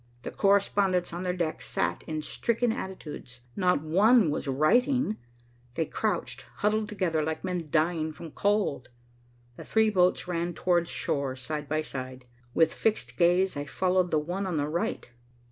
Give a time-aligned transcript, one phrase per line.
[0.23, 3.41] The correspondents on their decks sat in stricken attitudes.
[3.55, 5.17] Not one was writing.
[5.75, 8.89] They crouched, huddled together, like men dying from cold.
[9.57, 12.25] The three boats ran towards shore, side by side.
[12.55, 15.07] With fixed gaze I followed the one on the right.